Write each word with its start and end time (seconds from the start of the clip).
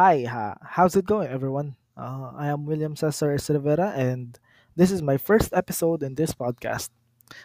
Hi, 0.00 0.24
ha, 0.24 0.56
how's 0.64 0.96
it 0.96 1.04
going, 1.04 1.28
everyone? 1.28 1.76
Uh, 1.94 2.32
I 2.32 2.48
am 2.48 2.64
William 2.64 2.96
Cesar 2.96 3.36
Rivera, 3.36 3.92
and 3.92 4.32
this 4.74 4.90
is 4.90 5.02
my 5.04 5.18
first 5.18 5.52
episode 5.52 6.02
in 6.02 6.14
this 6.14 6.32
podcast. 6.32 6.88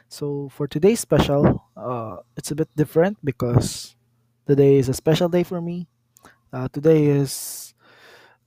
So, 0.08 0.47
for 0.56 0.65
today's 0.65 1.02
special, 1.02 1.68
uh, 1.76 2.24
it's 2.38 2.52
a 2.52 2.56
bit 2.56 2.72
different 2.74 3.20
because 3.26 3.97
today 4.47 4.79
is 4.79 4.88
a 4.88 4.96
special 4.96 5.28
day 5.28 5.44
for 5.44 5.60
me. 5.60 5.90
Uh, 6.54 6.70
today 6.72 7.04
is 7.04 7.74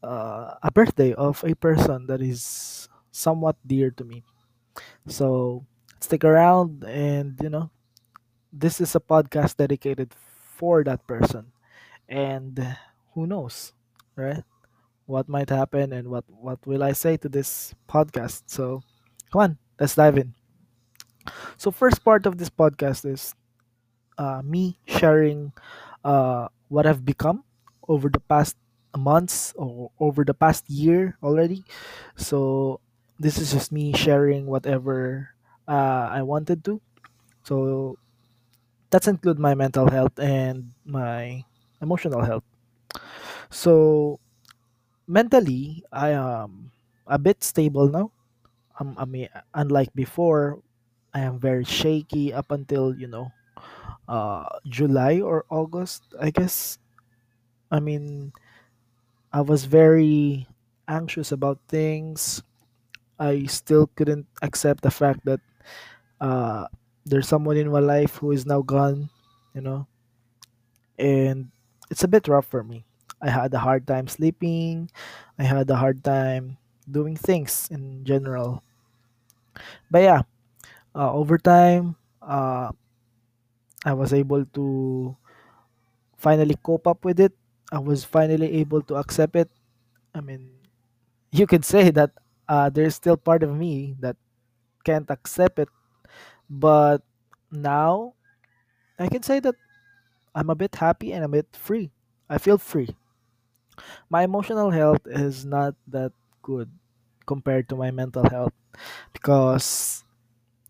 uh, 0.02 0.56
a 0.62 0.72
birthday 0.72 1.12
of 1.12 1.44
a 1.44 1.52
person 1.52 2.06
that 2.06 2.22
is 2.22 2.88
somewhat 3.12 3.60
dear 3.66 3.90
to 3.90 4.04
me. 4.04 4.24
So, 5.04 5.66
stick 6.00 6.24
around, 6.24 6.82
and 6.84 7.36
you 7.42 7.50
know, 7.50 7.68
this 8.50 8.80
is 8.80 8.96
a 8.96 9.04
podcast 9.04 9.58
dedicated 9.58 10.16
for 10.56 10.82
that 10.84 11.06
person. 11.06 11.52
And 12.08 12.56
who 13.12 13.26
knows, 13.26 13.74
right? 14.18 14.44
what 15.06 15.28
might 15.28 15.50
happen 15.50 15.92
and 15.92 16.08
what 16.08 16.24
what 16.28 16.60
will 16.66 16.82
I 16.82 16.92
say 16.92 17.16
to 17.18 17.28
this 17.28 17.74
podcast. 17.88 18.44
So, 18.46 18.82
come 19.32 19.40
on, 19.42 19.52
let's 19.80 19.96
dive 19.96 20.18
in. 20.18 20.34
So, 21.56 21.70
first 21.70 22.04
part 22.04 22.26
of 22.26 22.38
this 22.38 22.50
podcast 22.50 23.04
is 23.04 23.34
uh, 24.18 24.42
me 24.44 24.78
sharing 24.86 25.52
uh, 26.04 26.48
what 26.68 26.86
I've 26.86 27.04
become 27.04 27.44
over 27.88 28.08
the 28.08 28.20
past 28.20 28.56
months 28.96 29.52
or 29.56 29.90
over 30.00 30.24
the 30.24 30.34
past 30.34 30.68
year 30.70 31.18
already. 31.22 31.64
So, 32.16 32.80
this 33.18 33.38
is 33.38 33.52
just 33.52 33.72
me 33.72 33.92
sharing 33.94 34.46
whatever 34.46 35.30
uh, 35.68 36.08
I 36.10 36.22
wanted 36.22 36.64
to. 36.66 36.80
So, 37.44 37.98
that's 38.90 39.08
include 39.08 39.38
my 39.38 39.54
mental 39.54 39.90
health 39.90 40.18
and 40.18 40.72
my 40.86 41.44
emotional 41.82 42.24
health. 42.24 42.44
So, 43.50 44.18
mentally, 45.08 45.84
I 45.92 46.10
am 46.10 46.72
a 47.06 47.18
bit 47.18 47.44
stable 47.44 47.88
now 47.88 48.12
um, 48.80 48.96
I 48.98 49.04
mean, 49.06 49.28
unlike 49.54 49.92
before, 49.94 50.60
I 51.14 51.20
am 51.20 51.38
very 51.40 51.64
shaky 51.64 52.32
up 52.32 52.50
until 52.52 52.94
you 52.96 53.08
know, 53.08 53.32
uh, 54.08 54.46
July 54.68 55.20
or 55.20 55.44
August. 55.50 56.04
I 56.20 56.30
guess. 56.30 56.78
I 57.70 57.80
mean, 57.80 58.32
I 59.32 59.40
was 59.42 59.64
very 59.64 60.46
anxious 60.88 61.32
about 61.32 61.58
things. 61.68 62.42
I 63.18 63.46
still 63.46 63.88
couldn't 63.96 64.26
accept 64.42 64.82
the 64.82 64.90
fact 64.92 65.24
that 65.26 65.40
uh, 66.20 66.66
there's 67.06 67.28
someone 67.28 67.56
in 67.58 67.70
my 67.72 67.80
life 67.80 68.16
who 68.16 68.32
is 68.32 68.46
now 68.46 68.62
gone. 68.62 69.10
You 69.54 69.62
know, 69.62 69.88
and 70.98 71.50
it's 71.90 72.04
a 72.04 72.08
bit 72.08 72.28
rough 72.28 72.46
for 72.46 72.62
me. 72.62 72.84
I 73.20 73.30
had 73.30 73.52
a 73.54 73.58
hard 73.58 73.86
time 73.86 74.08
sleeping. 74.08 74.90
I 75.38 75.44
had 75.44 75.68
a 75.70 75.76
hard 75.76 76.04
time 76.04 76.56
doing 76.90 77.16
things 77.16 77.68
in 77.70 78.04
general. 78.04 78.62
But 79.90 80.02
yeah, 80.02 80.22
uh, 80.94 81.12
over 81.12 81.38
time, 81.38 81.96
uh, 82.22 82.72
I 83.84 83.92
was 83.94 84.12
able 84.12 84.44
to 84.44 85.16
finally 86.16 86.56
cope 86.62 86.86
up 86.86 87.04
with 87.04 87.20
it. 87.20 87.32
I 87.72 87.78
was 87.78 88.04
finally 88.04 88.52
able 88.60 88.82
to 88.88 88.96
accept 88.96 89.36
it. 89.36 89.50
I 90.14 90.20
mean, 90.20 90.50
you 91.32 91.46
could 91.46 91.64
say 91.64 91.90
that 91.98 92.12
uh, 92.48 92.70
there's 92.70 92.96
still 92.96 93.16
part 93.16 93.42
of 93.42 93.54
me 93.56 93.96
that 94.00 94.16
can't 94.84 95.10
accept 95.10 95.58
it, 95.58 95.68
but 96.50 97.02
now 97.52 98.14
I 98.98 99.08
can 99.08 99.22
say 99.22 99.40
that 99.40 99.56
I'm 100.38 100.50
a 100.50 100.54
bit 100.54 100.76
happy 100.76 101.12
and 101.12 101.24
a 101.24 101.28
bit 101.28 101.48
free. 101.56 101.90
I 102.30 102.38
feel 102.38 102.58
free. 102.58 102.94
My 104.10 104.22
emotional 104.22 104.70
health 104.70 105.06
is 105.06 105.44
not 105.44 105.74
that 105.88 106.12
good 106.42 106.70
compared 107.26 107.68
to 107.68 107.76
my 107.76 107.90
mental 107.90 108.24
health 108.28 108.52
because, 109.12 110.04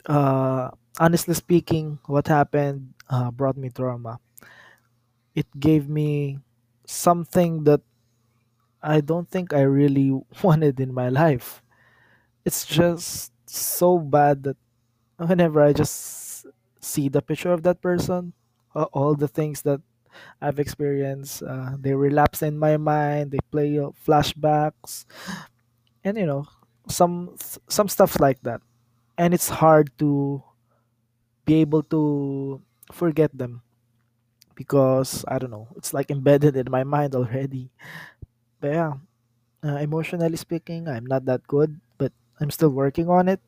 uh, 0.07 0.71
honestly 1.01 1.35
speaking, 1.35 1.99
what 2.07 2.29
happened 2.29 2.95
uh, 3.11 3.31
brought 3.31 3.57
me 3.57 3.71
trauma. 3.71 4.21
It 5.35 5.47
gave 5.59 5.89
me 5.89 6.39
something 6.87 7.65
that 7.65 7.81
I 8.83 9.01
don't 9.01 9.29
think 9.29 9.53
I 9.53 9.63
really 9.63 10.11
wanted 10.43 10.81
in 10.81 10.95
my 10.95 11.09
life. 11.09 11.63
It's 12.45 12.67
just 12.67 13.33
so 13.49 13.99
bad 13.99 14.45
that 14.45 14.57
whenever 15.19 15.63
I 15.63 15.73
just 15.73 16.47
see 16.81 17.09
the 17.09 17.23
picture 17.23 17.53
of 17.53 17.63
that 17.65 17.83
person, 17.83 18.35
all 18.75 19.15
the 19.15 19.29
things 19.29 19.63
that 19.63 19.81
I've 20.41 20.59
experienced, 20.59 21.43
uh, 21.43 21.77
they 21.79 21.95
relapse 21.95 22.43
in 22.43 22.59
my 22.59 22.77
mind. 22.77 23.31
They 23.33 23.41
play 23.51 23.79
uh, 23.79 23.91
flashbacks, 24.07 25.05
and 26.05 26.17
you 26.17 26.27
know, 26.27 26.47
some 26.89 27.37
some 27.69 27.89
stuff 27.89 28.21
like 28.21 28.41
that. 28.43 28.61
And 29.19 29.35
it's 29.35 29.49
hard 29.51 29.91
to 29.99 30.43
be 31.45 31.61
able 31.65 31.83
to 31.95 32.61
forget 32.93 33.33
them 33.37 33.63
because 34.55 35.25
I 35.29 35.39
don't 35.39 35.51
know. 35.51 35.69
It's 35.77 35.95
like 35.95 36.11
embedded 36.11 36.57
in 36.57 36.71
my 36.71 36.85
mind 36.85 37.15
already. 37.15 37.71
But 38.61 38.73
yeah, 38.73 38.93
uh, 39.65 39.79
emotionally 39.83 40.37
speaking, 40.37 40.89
I'm 40.89 41.07
not 41.07 41.25
that 41.27 41.47
good, 41.47 41.81
but 41.99 42.13
I'm 42.41 42.51
still 42.51 42.71
working 42.71 43.09
on 43.09 43.29
it. 43.29 43.41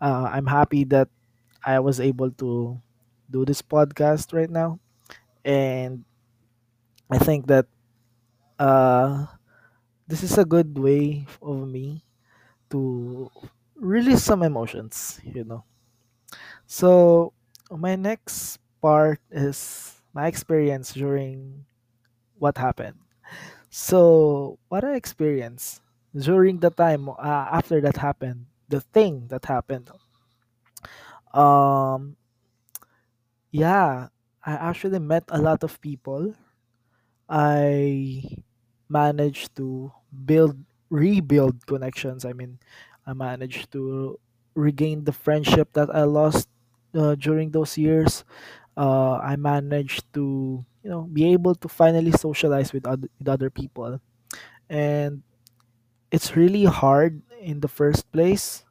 Uh, 0.00 0.28
I'm 0.32 0.46
happy 0.46 0.84
that 0.92 1.08
I 1.64 1.80
was 1.80 2.00
able 2.00 2.30
to 2.42 2.80
do 3.32 3.44
this 3.46 3.62
podcast 3.62 4.34
right 4.34 4.50
now, 4.50 4.80
and 5.44 6.04
I 7.10 7.18
think 7.18 7.46
that 7.48 7.66
uh, 8.58 9.26
this 10.08 10.22
is 10.22 10.38
a 10.38 10.44
good 10.46 10.78
way 10.78 11.26
of 11.42 11.68
me 11.68 12.04
to 12.70 13.30
release 13.76 14.22
some 14.24 14.42
emotions. 14.42 15.20
You 15.24 15.44
know, 15.44 15.64
so 16.66 17.32
my 17.70 17.96
next 17.96 18.58
part 18.80 19.20
is 19.30 19.94
my 20.12 20.26
experience 20.26 20.92
during 20.92 21.64
what 22.38 22.58
happened. 22.58 22.98
So 23.70 24.58
what 24.68 24.84
I 24.84 24.94
experienced 24.96 25.82
during 26.16 26.60
the 26.60 26.70
time 26.70 27.08
uh, 27.10 27.14
after 27.52 27.80
that 27.82 27.96
happened, 27.98 28.46
the 28.68 28.80
thing 28.80 29.28
that 29.28 29.46
happened. 29.46 29.90
Um, 31.34 32.16
yeah, 33.52 34.08
I 34.44 34.52
actually 34.54 34.98
met 34.98 35.24
a 35.28 35.38
lot 35.40 35.64
of 35.64 35.80
people 35.82 36.34
I 37.28 38.22
managed 38.88 39.56
to 39.56 39.92
build, 40.26 40.58
rebuild 40.90 41.66
connections. 41.66 42.24
I 42.24 42.32
mean, 42.34 42.58
I 43.06 43.14
managed 43.14 43.72
to 43.72 44.18
regain 44.54 45.04
the 45.04 45.12
friendship 45.12 45.72
that 45.74 45.94
I 45.94 46.04
lost 46.04 46.48
uh, 46.94 47.14
during 47.16 47.50
those 47.52 47.78
years. 47.78 48.24
Uh, 48.76 49.18
I 49.18 49.36
managed 49.36 50.04
to, 50.14 50.64
you 50.84 50.90
know, 50.90 51.02
be 51.02 51.32
able 51.32 51.54
to 51.56 51.68
finally 51.68 52.12
socialize 52.12 52.72
with 52.72 52.86
other, 52.86 53.08
with 53.18 53.28
other 53.28 53.50
people. 53.50 54.00
And 54.70 55.22
it's 56.10 56.36
really 56.36 56.64
hard 56.64 57.22
in 57.40 57.60
the 57.60 57.68
first 57.68 58.10
place 58.12 58.64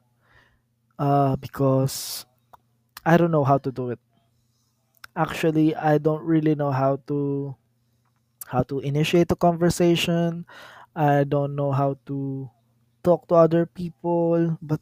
uh, 0.98 1.36
because 1.36 2.26
I 3.06 3.16
don't 3.18 3.30
know 3.30 3.44
how 3.44 3.58
to 3.58 3.72
do 3.72 3.90
it. 3.90 4.00
Actually, 5.16 5.76
I 5.76 5.98
don't 5.98 6.22
really 6.24 6.54
know 6.54 6.70
how 6.72 6.96
to 7.08 7.54
how 8.48 8.62
to 8.64 8.80
initiate 8.80 9.32
a 9.32 9.36
conversation. 9.36 10.46
I 10.96 11.24
don't 11.24 11.56
know 11.56 11.72
how 11.72 11.98
to 12.06 12.50
talk 13.04 13.28
to 13.28 13.36
other 13.36 13.66
people, 13.66 14.58
but 14.62 14.80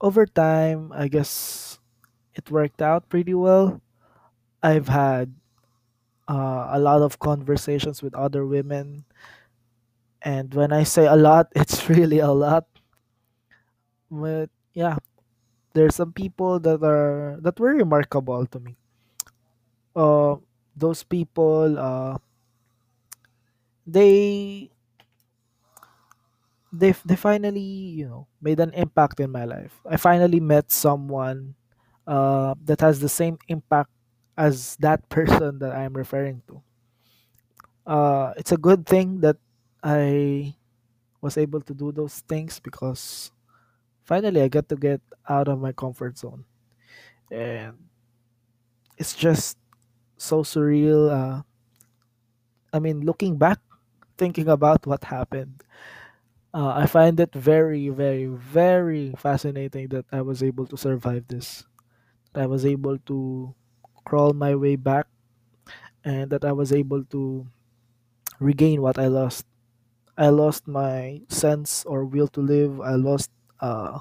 over 0.00 0.26
time, 0.26 0.92
I 0.94 1.08
guess 1.08 1.78
it 2.34 2.50
worked 2.50 2.82
out 2.82 3.08
pretty 3.08 3.34
well. 3.34 3.80
I've 4.62 4.88
had 4.88 5.34
uh, 6.28 6.70
a 6.72 6.78
lot 6.80 7.02
of 7.02 7.18
conversations 7.18 8.02
with 8.02 8.14
other 8.14 8.46
women, 8.46 9.04
and 10.22 10.52
when 10.54 10.72
I 10.72 10.82
say 10.84 11.06
a 11.06 11.16
lot, 11.16 11.48
it's 11.56 11.88
really 11.88 12.18
a 12.18 12.30
lot. 12.32 12.66
But 14.10 14.50
yeah, 14.72 14.96
there's 15.74 15.94
some 15.96 16.12
people 16.12 16.60
that 16.60 16.82
are 16.82 17.38
that 17.42 17.60
were 17.60 17.74
remarkable 17.74 18.46
to 18.46 18.60
me. 18.60 18.76
Uh, 19.94 20.36
those 20.76 21.02
people, 21.04 21.78
uh, 21.78 22.18
they 23.86 24.70
they 26.72 26.92
they 27.04 27.16
finally 27.16 27.60
you 28.00 28.06
know 28.06 28.26
made 28.42 28.58
an 28.60 28.72
impact 28.74 29.20
in 29.20 29.30
my 29.30 29.44
life. 29.44 29.80
I 29.88 29.96
finally 29.96 30.40
met 30.40 30.70
someone 30.72 31.54
uh, 32.06 32.54
that 32.64 32.80
has 32.80 33.00
the 33.00 33.08
same 33.08 33.38
impact 33.48 33.90
as 34.36 34.76
that 34.80 35.08
person 35.08 35.58
that 35.60 35.72
I 35.72 35.84
am 35.84 35.94
referring 35.94 36.42
to. 36.48 36.62
Uh, 37.86 38.32
it's 38.36 38.52
a 38.52 38.56
good 38.56 38.86
thing 38.86 39.20
that 39.20 39.36
I 39.82 40.54
was 41.22 41.38
able 41.38 41.62
to 41.62 41.74
do 41.74 41.92
those 41.92 42.20
things 42.28 42.60
because 42.60 43.32
finally 44.04 44.42
I 44.42 44.48
got 44.48 44.68
to 44.70 44.76
get 44.76 45.00
out 45.28 45.48
of 45.48 45.60
my 45.60 45.72
comfort 45.72 46.18
zone, 46.18 46.44
and 47.30 47.78
it's 48.98 49.14
just 49.14 49.58
so 50.18 50.42
surreal. 50.42 51.10
Uh, 51.10 51.42
I 52.72 52.78
mean, 52.78 53.04
looking 53.04 53.36
back, 53.36 53.60
thinking 54.18 54.48
about 54.48 54.86
what 54.86 55.04
happened. 55.04 55.62
Uh, 56.54 56.70
I 56.76 56.86
find 56.86 57.18
it 57.20 57.34
very, 57.34 57.88
very, 57.90 58.26
very 58.26 59.12
fascinating 59.18 59.88
that 59.88 60.06
I 60.12 60.22
was 60.22 60.42
able 60.42 60.66
to 60.68 60.76
survive 60.76 61.26
this. 61.28 61.64
That 62.34 62.44
I 62.44 62.46
was 62.46 62.66
able 62.66 62.98
to 63.10 63.54
crawl 64.04 64.32
my 64.34 64.54
way 64.56 64.76
back 64.76 65.08
and 66.04 66.30
that 66.30 66.44
I 66.44 66.52
was 66.52 66.72
able 66.72 67.04
to 67.16 67.46
regain 68.40 68.82
what 68.82 68.98
I 68.98 69.08
lost. 69.08 69.46
I 70.18 70.28
lost 70.30 70.68
my 70.68 71.22
sense 71.28 71.84
or 71.86 72.04
will 72.04 72.28
to 72.28 72.40
live. 72.42 72.80
I 72.80 72.94
lost 72.94 73.30
uh 73.64 73.98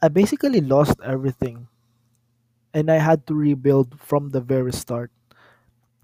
I 0.00 0.08
basically 0.08 0.62
lost 0.62 0.98
everything 1.04 1.68
and 2.74 2.90
I 2.90 2.96
had 2.98 3.26
to 3.26 3.34
rebuild 3.34 3.98
from 4.00 4.30
the 4.30 4.40
very 4.40 4.72
start, 4.72 5.10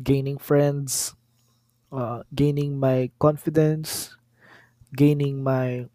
gaining 0.02 0.38
friends, 0.38 1.14
uh 1.92 2.24
gaining 2.34 2.78
my 2.80 3.10
confidence, 3.20 4.16
gaining 4.96 5.42
my 5.44 5.88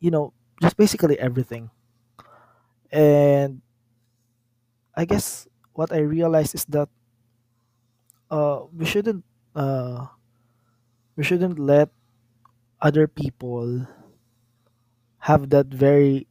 you 0.00 0.10
know, 0.10 0.32
just 0.60 0.76
basically 0.76 1.18
everything. 1.18 1.70
And 2.92 3.62
I 4.94 5.04
guess 5.04 5.46
what 5.74 5.92
I 5.92 5.98
realized 5.98 6.54
is 6.54 6.64
that 6.66 6.88
uh 8.30 8.60
we 8.76 8.84
shouldn't 8.84 9.24
uh 9.54 10.06
we 11.16 11.24
shouldn't 11.24 11.58
let 11.58 11.88
other 12.82 13.06
people 13.08 13.86
have 15.28 15.50
that 15.50 15.66
very 15.68 16.26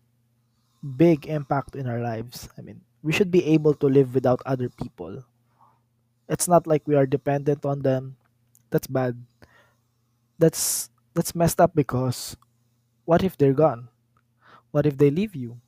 big 0.97 1.27
impact 1.27 1.75
in 1.75 1.87
our 1.87 1.99
lives. 2.01 2.49
I 2.57 2.61
mean, 2.61 2.81
we 3.03 3.13
should 3.13 3.31
be 3.31 3.45
able 3.45 3.73
to 3.75 3.87
live 3.87 4.13
without 4.15 4.41
other 4.45 4.69
people. 4.69 5.23
It's 6.27 6.47
not 6.47 6.65
like 6.65 6.87
we 6.87 6.95
are 6.95 7.05
dependent 7.05 7.63
on 7.65 7.81
them. 7.81 8.17
That's 8.71 8.87
bad. 8.87 9.25
That's 10.39 10.89
that's 11.13 11.35
messed 11.35 11.61
up 11.61 11.75
because 11.75 12.35
what 13.05 13.23
if 13.23 13.37
they're 13.37 13.53
gone? 13.53 13.89
What 14.71 14.85
if 14.87 14.97
they 14.97 15.11
leave 15.11 15.35
you? 15.35 15.61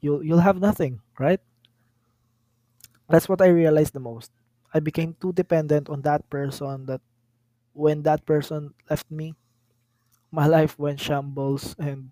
You'll 0.00 0.24
you'll 0.24 0.40
have 0.46 0.60
nothing, 0.60 1.00
right? 1.18 1.40
That's 3.08 3.28
what 3.28 3.40
I 3.42 3.46
realized 3.48 3.92
the 3.92 4.00
most. 4.00 4.30
I 4.74 4.80
became 4.80 5.14
too 5.20 5.32
dependent 5.32 5.88
on 5.88 6.02
that 6.02 6.28
person 6.30 6.86
that 6.86 7.00
when 7.74 8.02
that 8.04 8.26
person 8.26 8.74
left 8.90 9.10
me, 9.10 9.34
my 10.32 10.46
life 10.58 10.78
went 10.78 11.00
shambles 11.00 11.76
and 11.78 12.10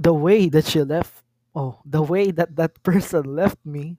the 0.00 0.14
way 0.14 0.48
that 0.50 0.66
she 0.66 0.82
left 0.82 1.22
oh 1.54 1.80
the 1.86 2.02
way 2.02 2.32
that 2.32 2.56
that 2.56 2.82
person 2.84 3.24
left 3.36 3.58
me 3.66 3.98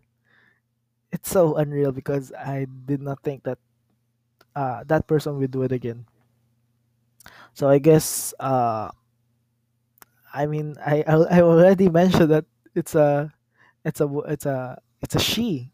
it's 1.12 1.30
so 1.30 1.56
unreal 1.56 1.92
because 1.92 2.31
i 2.33 2.65
did 2.86 3.01
not 3.01 3.21
think 3.24 3.44
that 3.44 3.57
uh, 4.56 4.83
that 4.88 5.07
person 5.07 5.38
would 5.39 5.51
do 5.51 5.63
it 5.63 5.71
again. 5.71 6.06
So 7.53 7.69
i 7.69 7.77
guess 7.80 8.33
uh, 8.39 8.89
i 10.33 10.45
mean 10.45 10.75
i 10.86 11.03
i 11.07 11.15
I 11.38 11.42
already 11.42 11.89
mentioned 11.89 12.31
that 12.31 12.45
it's 12.75 12.95
a 12.95 13.31
it's 13.86 14.01
a 14.01 14.07
it's 14.27 14.45
a 14.45 14.80
it's 15.01 15.15
a 15.15 15.19
she. 15.19 15.71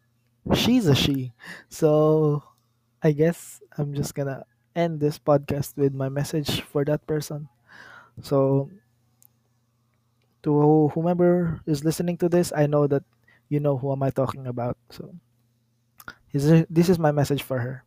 She's 0.56 0.88
a 0.88 0.96
she. 0.96 1.34
So 1.70 2.44
i 3.04 3.12
guess 3.14 3.62
i'm 3.78 3.94
just 3.94 4.16
gonna 4.16 4.46
end 4.76 5.00
this 5.00 5.20
podcast 5.20 5.78
with 5.78 5.94
my 5.94 6.10
message 6.10 6.62
for 6.62 6.86
that 6.86 7.06
person. 7.08 7.50
So 8.24 8.70
to 10.48 10.88
whomever 10.96 11.60
is 11.68 11.84
listening 11.84 12.16
to 12.18 12.30
this 12.32 12.54
i 12.56 12.64
know 12.66 12.88
that 12.88 13.04
you 13.52 13.60
know 13.60 13.78
who 13.78 13.92
am 13.92 14.04
i 14.04 14.10
talking 14.12 14.48
about 14.48 14.78
so 14.90 15.12
This 16.32 16.90
is, 16.90 17.00
my 17.00 17.12
message 17.12 17.44
for 17.44 17.60
her. 17.60 17.84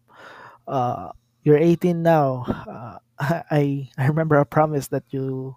Uh, 0.66 1.12
you're 1.44 1.58
18 1.58 2.02
now. 2.02 2.44
Uh, 2.48 2.98
I 3.50 3.88
I 3.96 4.06
remember 4.08 4.36
a 4.36 4.46
promise 4.48 4.88
that 4.88 5.04
you 5.10 5.56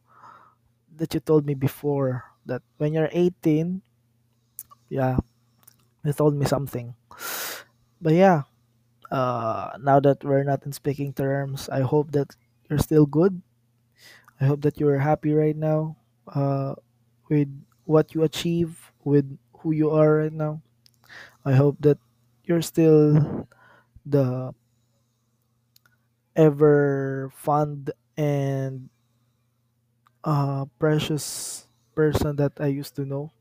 that 0.98 1.14
you 1.14 1.20
told 1.20 1.46
me 1.46 1.56
before 1.56 2.24
that 2.46 2.62
when 2.78 2.94
you're 2.94 3.10
18, 3.12 3.82
yeah, 4.90 5.18
you 6.06 6.14
told 6.14 6.36
me 6.36 6.46
something. 6.46 6.96
But 8.02 8.14
yeah, 8.14 8.44
uh, 9.12 9.78
now 9.82 10.00
that 10.02 10.24
we're 10.24 10.44
not 10.44 10.66
in 10.66 10.74
speaking 10.74 11.14
terms, 11.14 11.70
I 11.70 11.82
hope 11.82 12.12
that 12.14 12.36
you're 12.70 12.80
still 12.80 13.06
good. 13.06 13.42
I 14.42 14.46
hope 14.46 14.62
that 14.62 14.80
you're 14.80 15.00
happy 15.00 15.34
right 15.34 15.56
now 15.56 15.98
uh, 16.28 16.76
with 17.34 17.50
what 17.86 18.14
you 18.16 18.24
achieve, 18.24 18.94
with 19.04 19.26
who 19.60 19.72
you 19.74 19.90
are 19.92 20.26
right 20.28 20.34
now. 20.34 20.62
I 21.46 21.54
hope 21.54 21.78
that 21.82 22.00
you're 22.46 22.64
still 22.64 23.48
the 24.06 24.54
ever 26.36 27.32
fond 27.36 27.92
and 28.18 28.90
uh, 30.24 30.66
precious 30.80 31.68
person 31.96 32.36
that 32.38 32.54
I 32.60 32.68
used 32.68 32.96
to 32.96 33.06
know. 33.06 33.32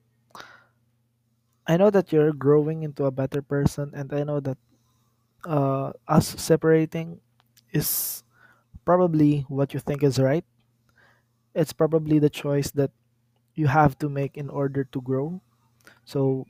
I 1.67 1.77
know 1.77 1.91
that 1.91 2.13
you're 2.13 2.33
growing 2.33 2.83
into 2.83 3.05
a 3.05 3.11
better 3.11 3.43
person, 3.43 3.93
and 3.95 4.13
I 4.13 4.25
know 4.25 4.41
that 4.41 4.59
uh, 5.47 5.93
us 6.09 6.29
separating 6.41 7.21
is 7.73 8.25
probably 8.85 9.43
what 9.49 9.75
you 9.75 9.81
think 9.81 10.03
is 10.05 10.19
right. 10.21 10.45
It's 11.55 11.73
probably 11.73 12.19
the 12.19 12.31
choice 12.31 12.71
that 12.73 12.91
you 13.55 13.67
have 13.67 13.99
to 13.99 14.09
make 14.09 14.37
in 14.37 14.51
order 14.51 14.85
to 14.85 15.01
grow. 15.01 15.41
So 16.05 16.47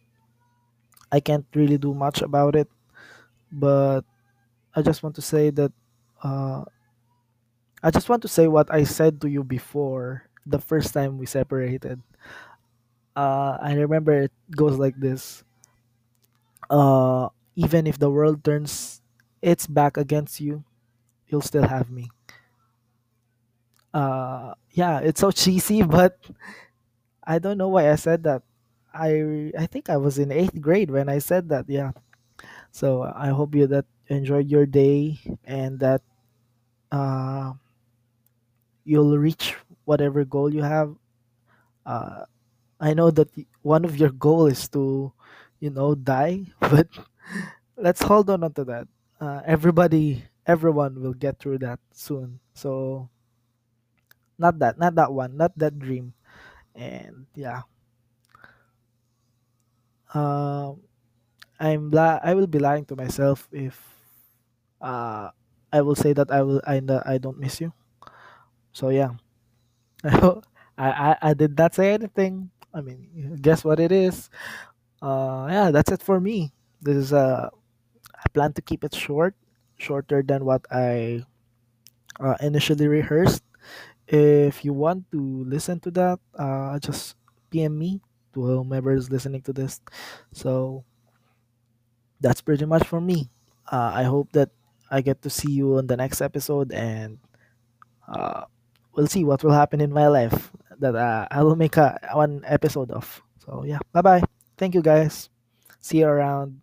I 1.10 1.20
can't 1.20 1.46
really 1.54 1.78
do 1.78 1.94
much 1.94 2.22
about 2.22 2.56
it, 2.56 2.69
but 3.52 4.02
I 4.75 4.82
just 4.82 5.02
want 5.02 5.16
to 5.16 5.22
say 5.22 5.50
that 5.50 5.72
uh, 6.22 6.64
I 7.82 7.90
just 7.90 8.08
want 8.08 8.22
to 8.22 8.28
say 8.28 8.46
what 8.49 8.72
I 8.72 8.84
said 8.84 9.20
to 9.22 9.28
you 9.31 9.43
before 9.44 10.25
the 10.46 10.58
first 10.58 10.94
time 10.94 11.19
we 11.19 11.26
separated. 11.26 12.00
Uh, 13.14 13.58
I 13.60 13.75
remember 13.75 14.12
it 14.12 14.32
goes 14.56 14.78
like 14.78 14.96
this. 14.98 15.44
Uh, 16.70 17.28
even 17.56 17.87
if 17.87 17.98
the 17.98 18.10
world 18.10 18.43
turns 18.44 19.02
its 19.43 19.66
back 19.66 19.96
against 19.96 20.40
you, 20.40 20.64
you'll 21.28 21.43
still 21.43 21.66
have 21.69 21.90
me. 21.90 22.10
Uh, 23.93 24.55
yeah, 24.70 25.00
it's 25.00 25.20
so 25.20 25.31
cheesy, 25.31 25.82
but 25.98 26.19
I 27.24 27.38
don't 27.38 27.58
know 27.58 27.69
why 27.69 27.90
I 27.90 27.96
said 27.96 28.22
that. 28.24 28.42
I 28.92 29.52
I 29.58 29.66
think 29.66 29.88
I 29.90 29.96
was 29.96 30.19
in 30.19 30.30
eighth 30.32 30.60
grade 30.60 30.90
when 30.90 31.08
I 31.08 31.19
said 31.19 31.48
that. 31.48 31.69
Yeah. 31.69 31.92
So 32.72 33.02
I 33.05 33.29
hope 33.31 33.55
you 33.55 33.67
that 33.69 33.86
enjoyed 34.08 34.48
your 34.50 34.67
day 34.67 35.19
and 35.44 35.81
that 35.81 36.02
uh, 36.93 37.55
you'll 38.84 39.19
reach 39.19 39.56
whatever 39.84 40.24
goal 40.24 40.52
you 40.52 40.62
have. 40.62 40.94
Uh, 41.86 42.24
I 42.81 42.94
know 42.94 43.10
that 43.12 43.31
one 43.62 43.84
of 43.84 43.96
your 43.98 44.10
goal 44.10 44.46
is 44.46 44.69
to, 44.70 45.12
you 45.60 45.70
know, 45.70 45.94
die, 45.94 46.46
but 46.60 46.88
let's 47.76 48.02
hold 48.02 48.31
on 48.31 48.43
to 48.55 48.64
that. 48.64 48.88
Uh, 49.20 49.43
everybody, 49.46 50.24
everyone 50.46 51.02
will 51.02 51.14
get 51.14 51.38
through 51.38 51.58
that 51.60 51.81
soon. 51.93 52.41
So 52.55 53.08
not 54.38 54.58
that, 54.58 54.79
not 54.79 54.94
that 54.96 55.12
one, 55.12 55.36
not 55.36 55.56
that 55.58 55.79
dream. 55.79 56.12
And 56.74 57.26
yeah, 57.34 57.62
um, 60.14 60.81
I'm 61.60 61.91
la- 61.91 62.20
I 62.22 62.34
will 62.34 62.46
be 62.48 62.58
lying 62.58 62.84
to 62.86 62.96
myself 62.96 63.48
if 63.52 63.76
uh, 64.81 65.31
I 65.72 65.81
will 65.82 65.94
say 65.94 66.12
that 66.12 66.31
I 66.31 66.43
will 66.43 66.60
I 66.67 66.76
n- 66.79 67.02
I 67.06 67.19
don't 67.19 67.38
miss 67.38 67.60
you. 67.60 67.72
So 68.72 68.88
yeah, 68.88 69.10
I 70.05 70.41
I 70.79 71.17
I 71.22 71.34
did 71.34 71.58
not 71.58 71.74
say 71.74 71.94
anything. 71.94 72.50
I 72.74 72.81
mean, 72.82 73.38
guess 73.43 73.64
what 73.64 73.81
it 73.81 73.93
is? 73.93 74.31
Uh, 75.02 75.48
yeah, 75.50 75.70
that's 75.70 75.93
it 75.93 76.02
for 76.02 76.20
me. 76.20 76.52
This 76.82 76.96
is 76.96 77.12
uh, 77.12 77.50
I 78.14 78.26
plan 78.34 78.52
to 78.55 78.62
keep 78.62 78.84
it 78.84 78.94
short, 78.94 79.34
shorter 79.79 80.22
than 80.22 80.44
what 80.44 80.67
I 80.70 81.24
uh, 82.20 82.36
initially 82.41 82.88
rehearsed. 82.88 83.43
If 84.12 84.64
you 84.64 84.74
want 84.74 85.10
to 85.12 85.20
listen 85.48 85.81
to 85.88 85.90
that, 85.92 86.20
uh, 86.36 86.78
just 86.81 87.16
PM 87.50 87.78
me 87.78 88.02
to 88.34 88.44
whomever 88.44 88.92
is 88.92 89.10
listening 89.10 89.42
to 89.48 89.54
this. 89.54 89.81
So 90.32 90.84
that's 92.20 92.40
pretty 92.40 92.64
much 92.64 92.86
for 92.86 93.00
me. 93.00 93.31
Uh, 93.70 93.92
I 93.94 94.04
hope 94.04 94.32
that 94.32 94.50
I 94.90 95.00
get 95.00 95.22
to 95.22 95.31
see 95.31 95.50
you 95.52 95.78
on 95.78 95.86
the 95.86 95.96
next 95.96 96.20
episode, 96.20 96.72
and 96.72 97.19
uh, 98.08 98.44
we'll 98.94 99.08
see 99.08 99.24
what 99.24 99.42
will 99.44 99.52
happen 99.54 99.81
in 99.81 99.92
my 99.92 100.08
life 100.08 100.52
that 100.81 100.94
uh, 100.96 101.26
I 101.31 101.42
will 101.42 101.56
make 101.56 101.76
a 101.76 101.98
one 102.14 102.42
episode 102.46 102.90
of. 102.90 103.22
So 103.44 103.64
yeah, 103.66 103.81
bye 103.92 104.02
bye. 104.02 104.22
Thank 104.58 104.74
you 104.74 104.82
guys. 104.82 105.31
See 105.81 106.00
you 106.00 106.06
around. 106.08 106.60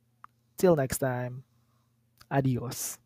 Till 0.57 0.75
next 0.75 0.99
time. 0.99 1.43
Adios. 2.31 2.99